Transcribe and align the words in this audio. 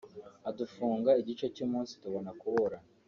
adufunga 0.49 1.11
igice 1.21 1.45
cy’umunsi 1.55 1.91
tubona 2.01 2.29
kuburana 2.39 2.87